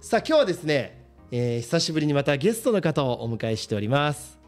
[0.00, 4.38] さあ今日はですね、えー久しぶりにまたゲストの方をお迎えしております、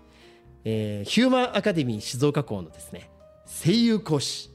[0.64, 3.10] えーヒューマンアカデミー静岡校のですね
[3.46, 4.50] 声優講師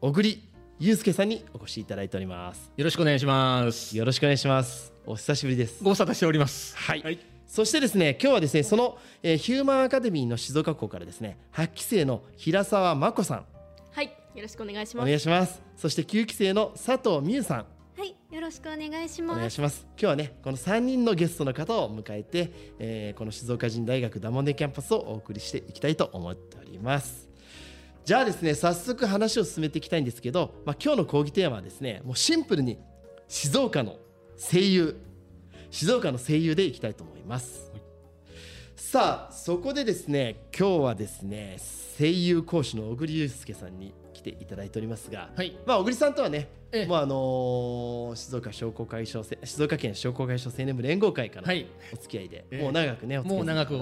[0.00, 0.42] 小栗
[0.80, 3.96] 祐介さんにお越しいただいておりますよろしくお願いします。
[3.96, 6.76] よろしくお願いしますお久しぶりですご無沙汰しております。
[6.76, 7.18] はい、はい。
[7.46, 13.44] そしてですね今日はですねその、えーヒューマンアカデミーの静岡校からですね8期生の平沢真子さん
[13.92, 15.06] はい、よろしくお願いしおます。
[15.06, 17.66] 願いしますそして9期生の佐藤美優さんはい、
[18.34, 19.46] よろしくお願いしお願。
[19.46, 19.86] いします。
[19.90, 27.28] 今日はねこの3人のゲストの方を迎えて、えーこの静岡人大学ダモンデキャンパスをお送りしていきたいと思っております。
[28.04, 32.80] じゃあですね早速話を進めていきたいんですけど、まあ、今日の講義テーマはですねもうシンプルに
[33.28, 33.98] 静岡の
[34.36, 35.00] 声優。
[35.70, 37.72] 静岡の声優でいきたいと思います、
[38.76, 41.56] さあそこでですね今日はですね
[41.98, 45.56] 声優講師の小栗祐介さんに来ていただいておりますが、はい。
[45.66, 51.52] まあ、小栗さんとはね、ええもうあのー静岡商工会所せ静岡県商工会所青年部連合会から
[51.92, 53.76] お付き合いで、ええもう長くねお付き合いもう長く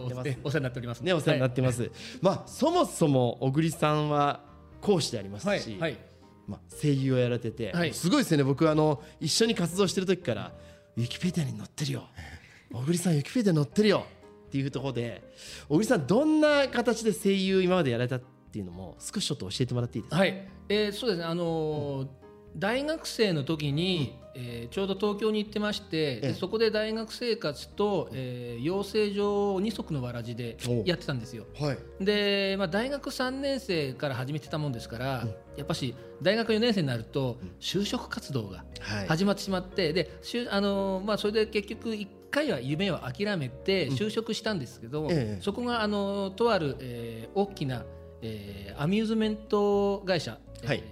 [0.44, 1.00] お世話になっております。
[1.02, 4.40] ねお世話になってます、まあそもそも小栗さんは
[4.80, 5.78] 講師でありますし、はい。
[5.78, 5.98] はい。
[6.46, 10.52] まあ、声優をやられてて、はいすごいですよね僕あの一緒に活動してる時から
[10.96, 12.04] ウィキペディアに載ってるよ
[12.72, 14.06] 小栗さんウィキペディアに載ってるよ
[14.48, 15.22] っていうところで
[15.68, 18.20] 小栗さんどんな形で声優今までやられた
[18.52, 20.46] っていうのも少しちょっと教えてもらっていいですか、はい。
[20.68, 21.24] えーそうですね。
[21.24, 22.08] あのー
[22.54, 26.28] 大学生の時に、えーちょうど東京に行ってまして、ええ。
[26.28, 31.46] でそこで大学生活と、えー養成所を二足のわらじでおやってたんですよ。
[31.58, 32.04] はい。
[32.04, 35.26] で、まあ、大学3年生から始めてたもんですから、
[35.56, 39.08] やっぱし大学4年生になると就職活動がはい。
[39.08, 45.42] 始まってしまって、でしゅあのーまあ、それで結局1回は夢を諦めて就職したんですけど、ええ。
[45.42, 47.82] そこがあのーとある、えー大きな、
[48.22, 50.82] えーアミューズメント会社、えーはい。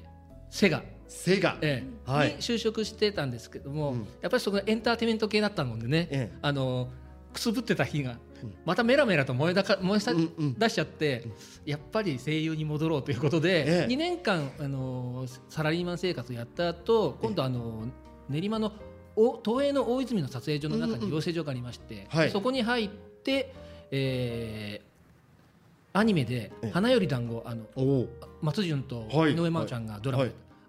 [0.50, 2.28] セガ、セガ、ええはい。
[2.30, 3.98] に就職してたんですけども、うん。
[4.20, 6.38] やっぱりそこがエンターテインメント系だったもんでね、ええ。
[6.42, 6.88] あの
[7.32, 8.18] くすぶってた日が、
[8.64, 11.24] またメラメラと燃えだか燃えさ、うんうん出しちゃって、
[11.64, 13.92] やっぱり声優に戻ろうということで、ええ。
[13.92, 17.84] 2年間あのサラリーマン生活をやった後今度あの
[18.28, 18.72] 練馬の
[19.16, 22.30] お東映の大泉の撮影所の中うんうんに養成所がありまして、はい。
[22.30, 23.54] そこに入って、
[23.92, 24.89] えー
[25.92, 27.66] アニメでええ「花より団子あの
[28.42, 29.32] 松潤とはい。
[29.32, 30.26] 井上真央ちゃんがドラマ。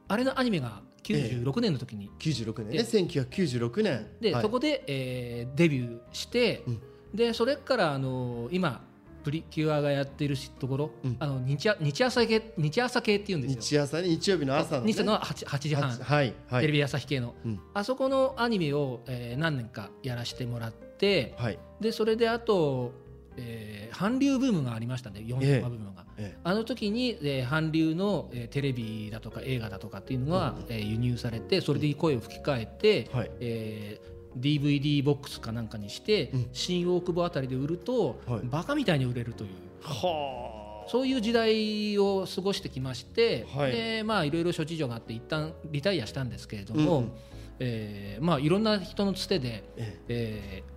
[0.08, 2.78] あれのアニメが96年の時に、96年ね。
[2.78, 4.08] え1996年。
[4.20, 4.42] で、はい。
[4.42, 6.82] そこで、えーデビューして、うん。
[7.14, 8.86] でそれからあの今
[9.24, 11.16] プリキュアがやっているところ、うん。
[11.20, 13.62] あの日あ日朝系日朝系っていうんですよ。
[13.62, 16.62] 日朝ね日曜日の朝の、ね、日朝の 8, 8時半、はいはい。
[16.62, 17.60] テレビ朝日系の、うん。
[17.74, 21.60] あそこのアニメを、えー何年かやらせてもらってはい。
[21.80, 22.94] でそれであと、
[23.42, 25.58] えー韓流ブームがありましたね4え。
[25.58, 26.06] えコマブームが。
[26.18, 33.32] えあの時に、えー韓流の、えーテレビだとか映画だとかっていうのが、えー輸入されてそれで声を吹き替えて、えはい。
[33.40, 36.46] えー DVD ボックスかなんかにして、うん。
[36.54, 38.42] 新大久保あたりで売ると、はい。
[38.46, 39.50] バカみたいに売れるという。
[39.82, 43.72] はそういう時代を過ごしてきまして、はい。
[43.74, 47.12] でまあいろいろ諸事情があって一旦リタイアしたんですけれども、うんうん。
[47.60, 50.00] えーまあいろんな人のつてで、え。
[50.08, 50.72] えー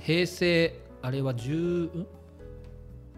[0.00, 2.06] 平成あれは10ん？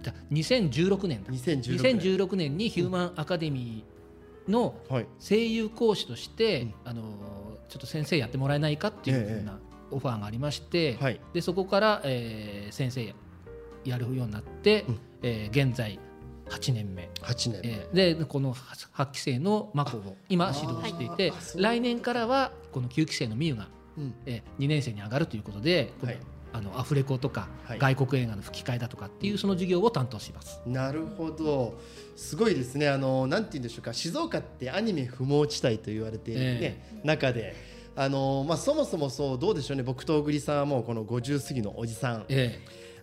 [0.03, 1.33] だ2016年だ。
[1.33, 1.99] 2016年。
[1.99, 5.07] 2016年にヒューマンアカデミーのはい。
[5.21, 6.75] 声優講師として、うん。
[6.85, 7.03] あの
[7.69, 9.61] ちょっと先生やってもらえないかっていうふうな
[9.93, 11.21] オファーがありまして、はい。
[11.33, 13.15] でそこから、えー先生
[13.85, 14.99] やるようになって、うん。
[15.23, 16.01] えー現在
[16.49, 24.15] 8年目、8年、えーでこの8期生のマコを今指導していて来年からはこの9期生のミユが、うん。
[24.27, 26.19] えー2年生に上がるということで、はい
[26.57, 27.79] あのアフレコとか、はい。
[27.79, 30.61] 外国映画の吹き替えだとかっていうその授業を担当します。
[30.67, 31.79] なるほど。
[32.17, 32.89] すごいですね。
[32.89, 33.93] あのなんて言うんでしょうか。
[33.93, 37.55] 静岡ってアニメ不毛地帯と言われている、ねえ中で。
[37.95, 39.83] あの、まあ、そもそもそうどうでしょうね。
[39.83, 42.25] 僕と小栗さんはもうこの50過ぎのおじさん。
[42.29, 42.59] え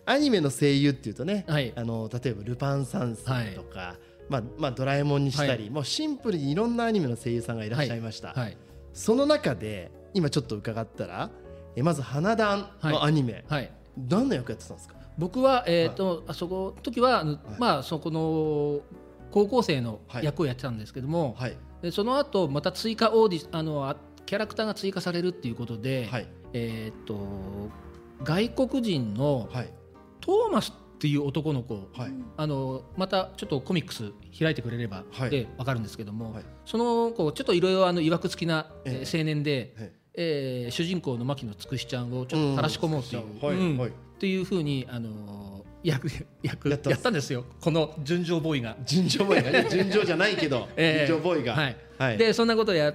[0.06, 1.72] アニメの声優っていうとね、はい。
[1.76, 3.24] あの例えば「ルパン三世」
[3.54, 3.96] とか、
[4.28, 5.70] まあまあ、ドラえもんにしたり、はい。
[5.70, 8.56] もうシンプルにいろんなアニメの声優さんがいらっしゃいました、ーはい。
[8.92, 11.30] その中で今ちょっと伺ったら
[11.76, 13.70] えまず花壇のアニメ、はい。
[14.08, 14.94] 何の役やってたんですか？
[15.16, 17.24] 僕は、えーとあそこ時は、
[17.58, 18.80] まあそこの
[19.30, 20.24] 高校生のはい。
[20.24, 21.56] 役をやってたんですけども、はい。
[21.82, 26.28] でその後また追加オーディあのあキャラクターが追加されるっていうことで、はい。
[26.52, 27.18] えーっと
[28.22, 29.72] 外国人のはい。
[30.20, 32.12] トーマスっていう男の子はい。
[32.36, 35.30] あのまたちょっとコミックス開いてくれればはい。
[35.30, 36.44] で分かるんですけども、はい。
[36.64, 43.78] その子ちょっといろいろあの曰くつきな、青年で、ええー主人公の牧野つくしちゃんをちょっと垂らし込もうといいうん。
[43.78, 43.88] はい。
[43.90, 46.08] っていうふうにあのー役
[46.42, 47.44] 役やったたんですよ。
[47.60, 48.74] この純情ボーイが。
[48.86, 51.06] 純情ボーイがね 純情じゃないけど えー。
[51.06, 51.52] 純情ボーイが。
[51.54, 51.76] はい。
[51.98, 52.16] はい。
[52.18, 52.94] でそんなことをやっ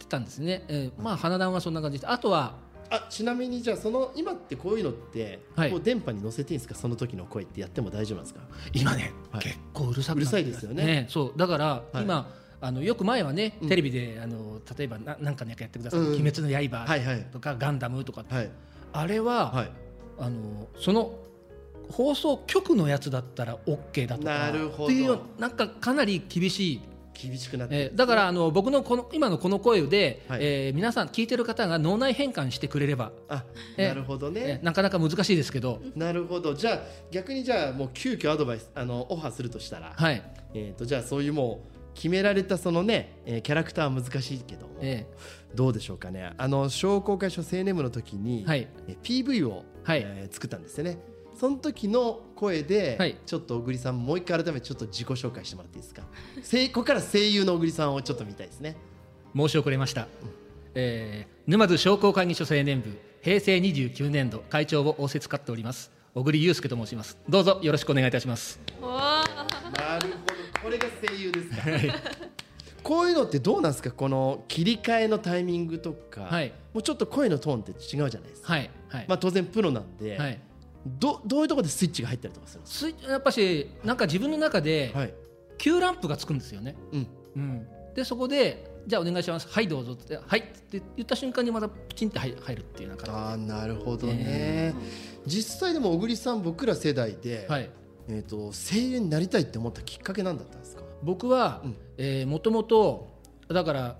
[0.00, 2.00] てたんですね、えーまあ花壇はそんな感じ。
[2.00, 2.56] であとは
[2.90, 5.70] あちなみにじゃあその今ってこういうのってはい。
[5.70, 6.74] こう電波に乗せていいんですか？
[6.74, 8.40] その時の声ってやっても大丈夫なんですか？
[8.72, 9.44] 今ね、はい。
[9.44, 11.06] 結構うるさくうるさいですよね。
[11.08, 11.38] そう。
[11.38, 12.02] だから、はい。
[12.02, 12.28] 今
[12.60, 13.68] あのよく前はねうん。
[13.68, 16.06] テレビで、あの例えばななんかの役やってください「うん。
[16.14, 16.86] 鬼滅の刃」
[17.32, 18.50] とか「ガンダム」とか、はい。
[18.92, 19.70] あれは、はい。
[20.18, 21.18] あのその
[21.90, 24.84] 放送局のやつだったら OK だとかなるほど。
[24.86, 26.80] っていうなんかかなり厳しい、
[27.12, 30.40] 厳しくなってえーだからあの僕のこの今のこの声で、はい。
[30.42, 33.44] えー皆さん聞いてる方が脳内変換してくれれば、あ
[33.76, 36.54] えなるほどえねーなかなか難しいですけど、なるほど。
[36.54, 36.78] じゃあ
[37.10, 39.92] 逆にじゃあもう急遽アドバイスあのオファーするとしたら。
[39.96, 40.22] はい。
[40.54, 45.06] えーとじゃあそういうもう決められたそのね、えーキャラクターは難しいけども、え
[45.54, 46.32] どうでしょうかね。
[46.36, 48.68] あの商工会所青年部の時に、はい。
[48.88, 50.02] えー PV を、はい。
[50.04, 50.98] えー作ったんですよね。
[51.38, 53.16] その時の声で、はい。
[53.26, 56.02] ちょっと小栗さんもう一回改めてちょっと自己紹介してもらっていいですか？
[56.72, 58.76] ここから声優の小栗さんをちょっと見たいですね。
[59.36, 60.06] 申し遅れました、
[60.74, 67.18] えー沼津商工会議所青年部平成29年度会長を仰せつかっております小栗祐介と申します。
[67.28, 68.58] どうぞよろしくお願いいたします
[70.64, 71.62] これが声優ですか。
[72.82, 73.90] こういうのってどうなんですか。
[73.90, 76.52] この切り替えのタイミングとか、はい。
[76.72, 80.40] もうちょっと声のトーンって違うじゃないですか、はいはい、まあ、当然プロなんで、はい。
[80.86, 85.14] どどういうところでスイッチが入ったりとかするんですスイやっぱしなんか自分の中でかはい、
[85.56, 89.48] Q ランプがつくんですよね、うん、うん、でそこでじゃあお願いします。
[89.48, 90.18] はいどうぞって。
[90.18, 94.74] はいって言った瞬間にまたプチンって入入るっていうああなるほどね、え
[95.24, 97.70] 実際でも小栗さん僕ら世代で、じはい
[98.08, 100.82] えー、と声優になりたいって思ったきっかけなんだったんですか？
[101.02, 101.76] 僕はうん。
[101.98, 103.08] えーもともと
[103.48, 103.96] だから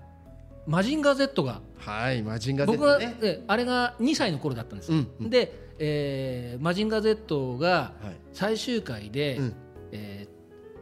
[0.67, 5.29] マジンガー Z がはいマジンガー Z 僕は、ねえあれが2歳の頃だったんですよ、うんうん。
[5.29, 8.15] で、えーマジンガー Z がはい。
[8.33, 9.53] 最終回で、うん。
[9.91, 10.35] えー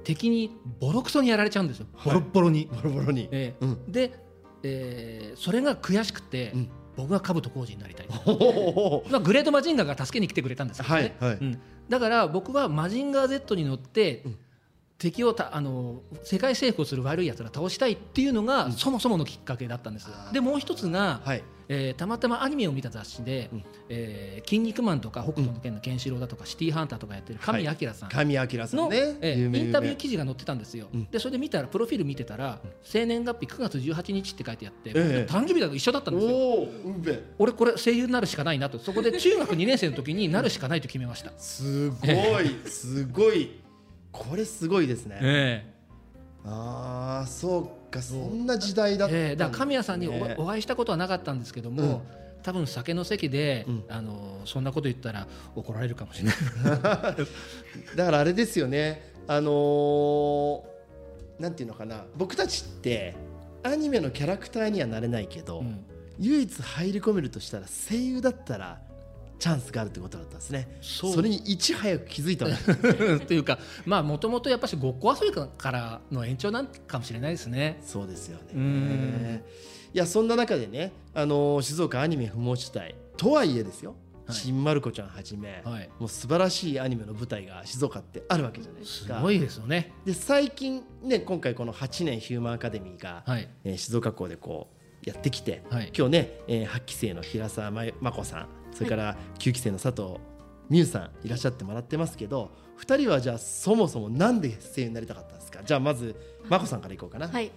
[0.03, 1.85] 敵にボロクソにやられちゃうんですよ。
[1.95, 2.13] はい。
[2.13, 3.91] ボロッボロに、ボロボロに、えーうん。
[3.91, 4.11] で、
[4.63, 6.69] えーそれが悔しくて、うん。
[6.97, 8.07] 僕が兜浩二になりたい。
[9.09, 14.37] まあ、グレートマジンガーが助けに来てくれたんですけどね、はいはい、うん、だから僕はマジンガー Z に乗って、うん。
[14.99, 20.07] 敵をたあの世界征服をする悪いやつら倒したいっていうのが、そもそものきっかけだったんです。
[20.31, 28.09] でもう一つが、はいえーたまたまアニメを見た雑誌でうん「えー筋肉マン」とか「北斗の拳のケンシロウ」だとか「シティーハンター」とかやってる神谷明さん。
[28.09, 31.05] 神谷明さんの、ねえーインタビュー有記事が載ってたんですよ、うん。
[31.05, 35.27] でそれで見たらプロフィール見てたら、生年月日9月18日って書いてあって、ええ。
[35.29, 36.37] 誕生日だと一緒だったん名ですよ。
[36.37, 37.23] おおうんべ。
[37.37, 38.79] 俺これ声優になるしかないなと。
[38.79, 42.07] そこで中学2年生の時になるしかないと決めました、すご
[42.41, 42.55] い。
[42.69, 43.51] すごい。
[44.11, 45.73] これすごいですね、え
[46.45, 52.03] ああそうかそんな時代だったんええですねだから神谷さんにおお会いしたことはなかったんですけども、
[52.43, 53.83] 多分酒の席で、うん。
[53.89, 56.35] あのそんなこと言ったら怒られるかもしれない。
[57.95, 59.13] だからあれですよね。
[59.27, 60.73] あのー
[61.39, 62.05] なんていうのかな。
[62.15, 63.15] 僕たちって
[63.63, 65.85] アニメのキャラクターにはなれないけど、うん。
[66.19, 68.81] 唯一入り込めるとしたら声優だったら
[69.43, 70.69] チャンスがあるってことだったんですね。
[70.79, 71.21] そう。
[71.21, 72.73] れにいち早く気づいたわけ。
[72.73, 77.81] ですっていうかまあもともとやっぱしごっこ遊びからの延長なんかもしれないですね。
[77.85, 79.43] そうですようねん。
[79.93, 84.37] いやそんな中でね、あのー静岡アニメ不毛地帯とはいえですよ、はい。
[84.37, 85.89] 新丸子ちゃんはじめ、はい。
[85.99, 89.17] もう素晴らしいアニメの舞台が静岡ってあるわけじゃないですか。
[89.17, 89.91] すごいですよね。
[90.05, 93.49] で最近ね今回この8年ヒューマンアカデミーが、はい。
[93.65, 94.69] えー静岡校でこ
[95.05, 95.91] うやってきて、はい。
[95.93, 100.19] 今日ね、えー、8期生の平沢真子さんそれから9期生の佐藤
[100.69, 105.61] 美優さんいらっしゃってもらってますけど2人はじゃあそもそもなんで声優になりたかったんですか？
[105.63, 106.15] じゃあまず
[106.49, 107.27] 真子さんからいこうかな。
[107.27, 107.51] はい。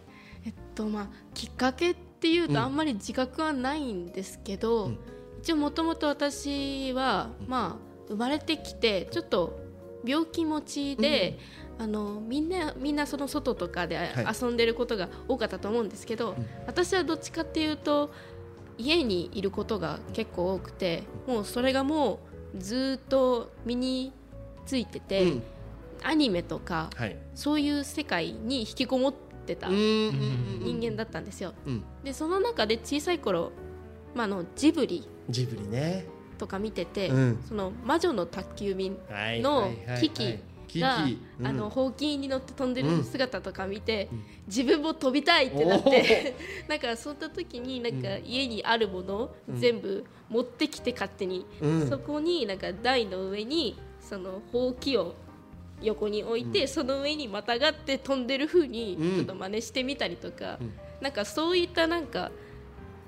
[0.45, 2.53] えっとまあきっかけっていううん。
[2.53, 4.99] とあんまり自覚はないんですけど、うん。
[5.41, 9.59] 一応もともと私は、まあ生まれてきてちょっと
[10.05, 11.39] 病気持ちで、
[11.79, 14.09] あのみんなみんなその外とかではい。
[14.41, 16.47] 遊んでることが多かったと思うんですけど、ん。
[16.67, 18.13] 私はどっちかっていうと
[18.79, 22.21] 家にいることが結構多くてもうそれがも
[22.55, 24.13] うずっと身に
[24.67, 25.43] ついてて、うん。
[26.03, 29.15] アニメとかはい、そういう世界に引きこもっ
[29.47, 30.13] てた人
[30.61, 31.55] 人間だったんですよ。
[31.67, 33.51] うん、でその中で小さい頃、
[34.15, 36.07] まあ、あのジブリジブリね。
[36.39, 37.43] とか見てて、うん。
[37.49, 40.41] その魔女の宅急便はいのはいはい危機はい
[40.81, 41.15] が、キ。
[41.15, 41.47] キうん。
[41.47, 44.25] あのほうきに乗って飛んでる姿とか見て、うん。
[44.47, 46.35] 自分も飛びたいってなって
[46.69, 51.89] なんかそんな時になんか家にあるものを全部持ってきて勝手に、うん。
[51.89, 55.15] そこになんか台の上にそのほうきを
[55.83, 59.15] 横に置いて、その上にまたがって飛んでる風にうん。
[59.17, 60.73] ちょっと真似してみたりとか、うん。
[61.01, 62.31] なんかそういったなんか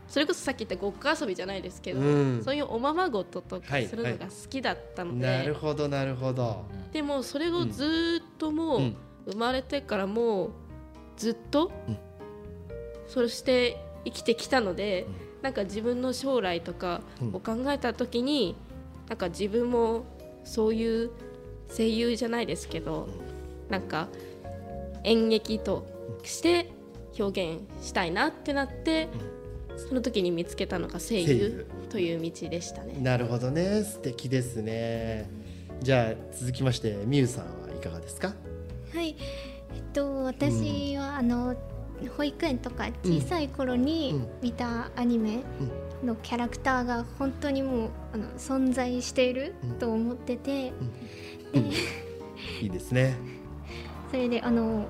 [0.09, 2.43] それこそさっき言ったごっこ遊びじゃないですけど、うん。
[2.43, 6.65] そういうおままごととかはいするのが好きだったので、なるほどなるほど。
[6.93, 8.97] でもそれをずーっともう、うん。
[9.31, 10.51] 生まれてからもう
[11.19, 11.99] ずっと、うん。
[13.07, 15.07] そして生きてきたので、
[15.43, 17.35] なんか自分の将来とかうん。
[17.35, 18.57] を考えた時に、
[19.09, 20.05] なんか自分も
[20.45, 21.11] そういう
[21.77, 23.09] 声優じゃないですけど、
[23.69, 24.09] なんか
[25.05, 25.87] 演劇と
[26.25, 26.71] して
[27.19, 29.09] 表現したいなってなって、
[29.79, 31.37] その時に見つけたのが声声優。
[31.37, 32.99] 優という道でしたね。
[33.01, 33.83] なるほどね。
[33.85, 35.31] 素敵ですね。
[35.81, 38.35] じゃあ続きましてみゆさんはいかがですか？
[38.93, 39.17] はい、
[39.75, 41.55] えっと私は、あの
[42.17, 44.29] 保育園とか小さい頃にうん。
[44.43, 45.43] 見たアニメ
[46.05, 49.71] のキャラクターが本当にもうあの存在しているうん。
[49.79, 50.73] と思ってて、
[52.61, 53.17] いいですね。
[54.11, 54.87] それであの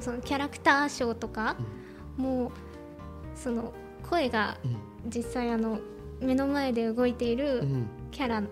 [0.00, 1.56] そのキャラクターショーとか、
[2.16, 2.50] もう
[3.34, 3.72] その
[4.12, 5.10] 声がうん。
[5.10, 5.80] 実際あの
[6.20, 7.86] 目の前で動いているうん。
[8.10, 8.42] キャラ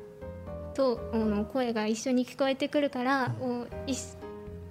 [0.74, 3.34] とあの声が一緒に聞こえてくるから、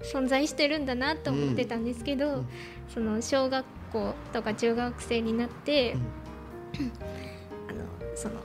[0.02, 2.50] 存在してるんだなと思ってたんですけど、ん。
[2.92, 5.96] その小学校とか中学生になって、
[7.70, 8.36] あのその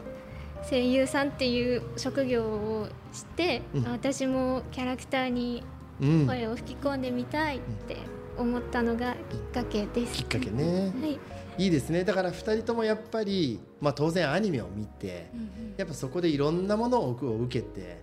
[0.69, 5.65] 声優さんっていう職業を知って、私もキャラクターに
[6.01, 6.27] うん。
[6.27, 7.97] 声を吹き込んでみたいって
[8.37, 10.19] 思ったのがきっかけです。
[10.19, 10.93] きっかけね。
[11.01, 11.19] はい、
[11.59, 12.05] いいですね。
[12.05, 15.31] だから2人ともやっぱり、まあ、当然アニメを見て
[15.77, 17.99] やっぱそこでいろんなものを受けて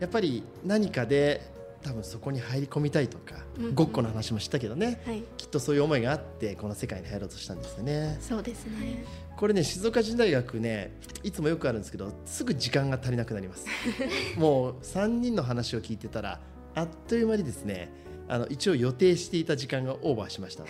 [0.00, 8.16] やっぱり何かで多分そこに入り込みたいとか、うんごっこの話もしたけどねはい、きっとそういう思いがあってこの世界に入ろうとしたんですよね。
[8.20, 9.04] そうですね。
[9.36, 13.66] これね静岡人大学ねいつもよくあるんですけどすぐ時間が足りなくなります。
[14.36, 16.40] もう3人の話を聞いてたら
[16.74, 17.90] あっという間にですね
[18.28, 20.64] あの一応予定していた時間がオーバーしました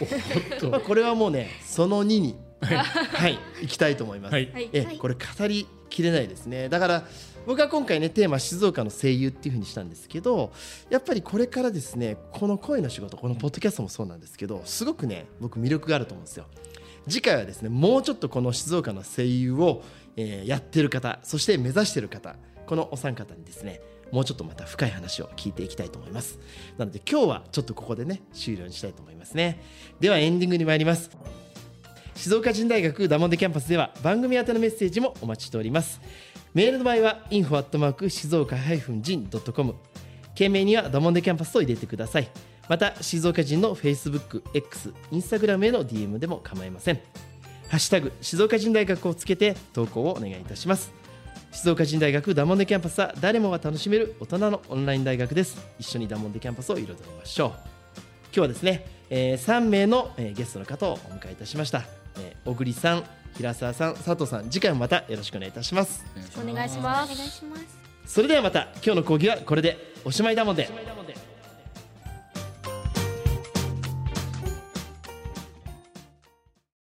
[0.69, 3.39] まあ これはもうねその2にはい。
[3.63, 4.51] 行きたいと思います、はい。
[4.51, 4.71] はい。
[4.73, 4.99] えはい。
[4.99, 6.69] これ語りきれないですね。
[6.69, 7.07] だから
[7.47, 10.51] 僕は今回ねテーマ静岡の声優っていうふうにしたんですけど
[10.89, 16.47] やっぱりこれからですねこの声の仕事このポッドキャストもそうなんですけどすごくね僕魅力があると思うんですよ。
[17.07, 19.83] 次回はですねもうちょっとこの静岡の声優を、
[20.17, 23.83] えーやってる方そして目指してる方このお三方にですね
[24.15, 26.39] もうちょっとまた深い話を聞いていきたいと思います。
[26.79, 29.61] なので今日はちょっとここでね終了にしたいと思いますね。
[29.99, 31.11] ではエンディングに参ります。
[32.15, 36.01] 静岡人大学ダモンデキャンパスでは番組宛てのメッセージもお待ちしております。
[36.55, 39.75] メールの場合は info@ 静岡 -jin.com
[40.37, 42.29] 件名にはダモンデキャンパスと入れてください。
[42.69, 47.01] また静岡人の Facebook、X、Instagram への DM でも構いません。
[47.69, 51.04] ハッシュタグ静岡人大学をつけて投稿をお願いいたします。
[51.55, 55.57] 静岡人大学ダモンデキャンパスは誰もが楽しめる大人のオンライン大学です。
[55.79, 57.51] 一緒にダモンデキャンパスを彩りましょう。
[57.51, 57.59] 今
[58.33, 61.83] 日はですね、えー3名の、えーゲストの方をお迎えいたしました、
[62.19, 63.05] えー小栗さん
[63.37, 66.05] 平沢さん佐藤さん次回もまたよろしくお願いいたします。
[66.37, 67.17] お願いしおます。
[67.17, 67.65] 願いします。
[68.07, 69.95] それではまた今日の講義はこれで。
[70.07, 70.69] おしまいだもんで